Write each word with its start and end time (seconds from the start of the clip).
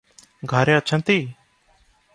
ଘରେ 0.53 0.77
ଅଛନ୍ତି? 0.77 1.19